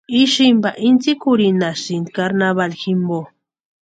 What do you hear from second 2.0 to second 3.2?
carnavali jimpo.